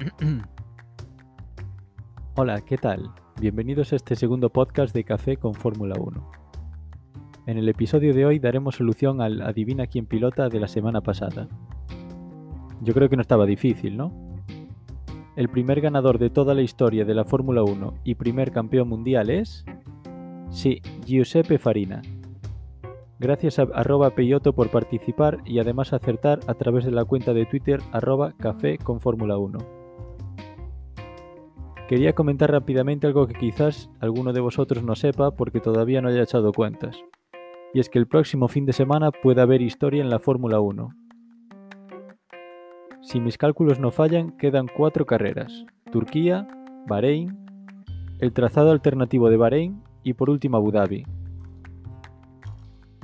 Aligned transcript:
Hola, 2.36 2.62
¿qué 2.62 2.78
tal? 2.78 3.10
Bienvenidos 3.38 3.92
a 3.92 3.96
este 3.96 4.16
segundo 4.16 4.48
podcast 4.50 4.94
de 4.94 5.04
Café 5.04 5.36
con 5.36 5.54
Fórmula 5.54 5.96
1. 5.98 6.30
En 7.46 7.58
el 7.58 7.68
episodio 7.68 8.14
de 8.14 8.24
hoy 8.24 8.38
daremos 8.38 8.76
solución 8.76 9.20
al 9.20 9.42
Adivina 9.42 9.86
quién 9.86 10.06
pilota 10.06 10.48
de 10.48 10.58
la 10.58 10.68
semana 10.68 11.02
pasada. 11.02 11.48
Yo 12.80 12.94
creo 12.94 13.10
que 13.10 13.16
no 13.16 13.22
estaba 13.22 13.44
difícil, 13.44 13.96
¿no? 13.96 14.12
El 15.36 15.48
primer 15.48 15.82
ganador 15.82 16.18
de 16.18 16.30
toda 16.30 16.54
la 16.54 16.62
historia 16.62 17.04
de 17.04 17.14
la 17.14 17.24
Fórmula 17.24 17.62
1 17.62 17.94
y 18.04 18.14
primer 18.14 18.52
campeón 18.52 18.88
mundial 18.88 19.28
es... 19.28 19.66
Sí, 20.48 20.80
Giuseppe 21.04 21.58
Farina. 21.58 22.00
Gracias 23.18 23.58
a 23.58 23.64
arroba 23.74 24.14
Peyoto 24.14 24.54
por 24.54 24.70
participar 24.70 25.38
y 25.44 25.58
además 25.58 25.92
acertar 25.92 26.40
a 26.46 26.54
través 26.54 26.86
de 26.86 26.90
la 26.90 27.04
cuenta 27.04 27.34
de 27.34 27.44
Twitter 27.44 27.80
arroba 27.92 28.32
Café 28.38 28.78
con 28.78 29.00
Fórmula 29.00 29.36
1. 29.36 29.79
Quería 31.90 32.14
comentar 32.14 32.52
rápidamente 32.52 33.08
algo 33.08 33.26
que 33.26 33.34
quizás 33.34 33.90
alguno 33.98 34.32
de 34.32 34.38
vosotros 34.38 34.84
no 34.84 34.94
sepa 34.94 35.32
porque 35.32 35.58
todavía 35.58 36.00
no 36.00 36.08
haya 36.08 36.22
echado 36.22 36.52
cuentas. 36.52 36.96
Y 37.74 37.80
es 37.80 37.88
que 37.88 37.98
el 37.98 38.06
próximo 38.06 38.46
fin 38.46 38.64
de 38.64 38.72
semana 38.72 39.10
puede 39.10 39.40
haber 39.40 39.60
historia 39.60 40.00
en 40.00 40.08
la 40.08 40.20
Fórmula 40.20 40.60
1. 40.60 40.94
Si 43.02 43.18
mis 43.18 43.36
cálculos 43.36 43.80
no 43.80 43.90
fallan, 43.90 44.36
quedan 44.36 44.68
cuatro 44.68 45.04
carreras. 45.04 45.64
Turquía, 45.90 46.46
Bahrein, 46.86 47.36
el 48.20 48.32
trazado 48.32 48.70
alternativo 48.70 49.28
de 49.28 49.36
Bahrein 49.36 49.82
y 50.04 50.12
por 50.12 50.30
último 50.30 50.58
Abu 50.58 50.70
Dhabi. 50.70 51.04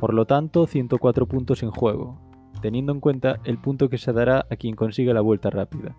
Por 0.00 0.12
lo 0.12 0.26
tanto, 0.26 0.66
104 0.66 1.28
puntos 1.28 1.62
en 1.62 1.70
juego, 1.70 2.18
teniendo 2.60 2.90
en 2.90 2.98
cuenta 2.98 3.38
el 3.44 3.58
punto 3.58 3.88
que 3.88 3.98
se 3.98 4.12
dará 4.12 4.44
a 4.50 4.56
quien 4.56 4.74
consiga 4.74 5.14
la 5.14 5.20
vuelta 5.20 5.50
rápida. 5.50 5.94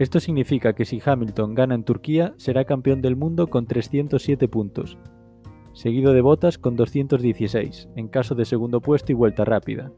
Esto 0.00 0.18
significa 0.18 0.72
que 0.72 0.86
si 0.86 0.98
Hamilton 1.04 1.54
gana 1.54 1.74
en 1.74 1.84
Turquía, 1.84 2.32
será 2.38 2.64
campeón 2.64 3.02
del 3.02 3.16
mundo 3.16 3.48
con 3.48 3.66
307 3.66 4.48
puntos, 4.48 4.96
seguido 5.74 6.14
de 6.14 6.22
Bottas 6.22 6.56
con 6.56 6.74
216, 6.74 7.90
en 7.96 8.08
caso 8.08 8.34
de 8.34 8.46
segundo 8.46 8.80
puesto 8.80 9.12
y 9.12 9.14
vuelta 9.14 9.44
rápida. 9.44 9.92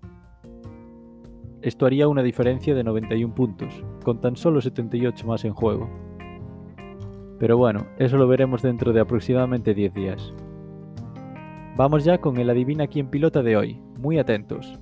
Esto 1.60 1.86
haría 1.86 2.08
una 2.08 2.24
diferencia 2.24 2.74
de 2.74 2.82
91 2.82 3.32
puntos, 3.32 3.84
con 4.02 4.20
tan 4.20 4.34
solo 4.34 4.60
78 4.60 5.24
más 5.24 5.44
en 5.44 5.52
juego. 5.52 5.88
Pero 7.38 7.56
bueno, 7.56 7.86
eso 8.00 8.16
lo 8.16 8.26
veremos 8.26 8.60
dentro 8.60 8.92
de 8.92 8.98
aproximadamente 8.98 9.72
10 9.72 9.94
días. 9.94 10.34
Vamos 11.76 12.02
ya 12.02 12.18
con 12.18 12.38
el 12.38 12.50
adivina 12.50 12.88
quién 12.88 13.06
pilota 13.06 13.44
de 13.44 13.56
hoy, 13.56 13.80
muy 14.00 14.18
atentos. 14.18 14.80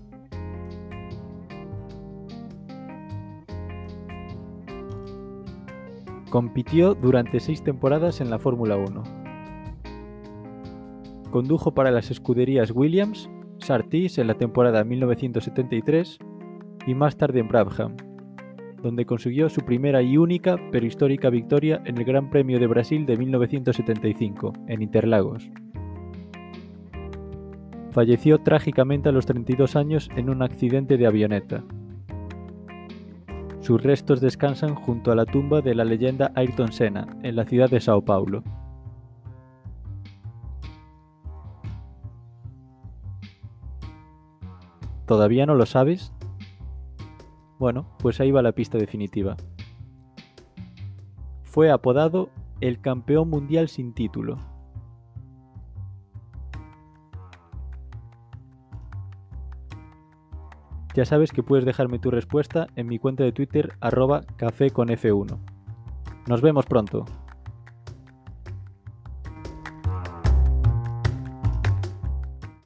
Compitió 6.30 6.94
durante 6.94 7.40
seis 7.40 7.64
temporadas 7.64 8.20
en 8.20 8.30
la 8.30 8.38
Fórmula 8.38 8.76
1. 8.76 9.02
Condujo 11.32 11.74
para 11.74 11.90
las 11.90 12.12
escuderías 12.12 12.70
Williams, 12.70 13.28
Sartis 13.58 14.16
en 14.18 14.28
la 14.28 14.34
temporada 14.34 14.84
1973 14.84 16.18
y 16.86 16.94
más 16.94 17.16
tarde 17.16 17.40
en 17.40 17.48
Brabham, 17.48 17.96
donde 18.80 19.06
consiguió 19.06 19.48
su 19.48 19.62
primera 19.62 20.02
y 20.02 20.16
única 20.18 20.56
pero 20.70 20.86
histórica 20.86 21.30
victoria 21.30 21.82
en 21.84 21.98
el 21.98 22.04
Gran 22.04 22.30
Premio 22.30 22.60
de 22.60 22.68
Brasil 22.68 23.06
de 23.06 23.16
1975, 23.16 24.52
en 24.68 24.82
Interlagos. 24.82 25.50
Falleció 27.90 28.38
trágicamente 28.38 29.08
a 29.08 29.12
los 29.12 29.26
32 29.26 29.74
años 29.74 30.08
en 30.14 30.30
un 30.30 30.42
accidente 30.42 30.96
de 30.96 31.06
avioneta. 31.08 31.64
Sus 33.60 33.82
restos 33.82 34.20
descansan 34.20 34.74
junto 34.74 35.12
a 35.12 35.14
la 35.14 35.26
tumba 35.26 35.60
de 35.60 35.74
la 35.74 35.84
leyenda 35.84 36.32
Ayrton 36.34 36.72
Senna, 36.72 37.06
en 37.22 37.36
la 37.36 37.44
ciudad 37.44 37.68
de 37.68 37.80
Sao 37.80 38.02
Paulo. 38.02 38.42
¿Todavía 45.06 45.44
no 45.44 45.54
lo 45.54 45.66
sabes? 45.66 46.12
Bueno, 47.58 47.86
pues 47.98 48.20
ahí 48.20 48.30
va 48.30 48.42
la 48.42 48.52
pista 48.52 48.78
definitiva. 48.78 49.36
Fue 51.42 51.70
apodado 51.70 52.30
el 52.60 52.80
campeón 52.80 53.28
mundial 53.28 53.68
sin 53.68 53.92
título. 53.92 54.38
Ya 60.94 61.04
sabes 61.04 61.30
que 61.30 61.42
puedes 61.42 61.64
dejarme 61.64 61.98
tu 61.98 62.10
respuesta 62.10 62.66
en 62.74 62.88
mi 62.88 62.98
cuenta 62.98 63.22
de 63.22 63.32
Twitter 63.32 63.74
arroba 63.80 64.22
café 64.36 64.70
con 64.70 64.88
F1. 64.88 65.38
Nos 66.26 66.42
vemos 66.42 66.66
pronto. 66.66 67.04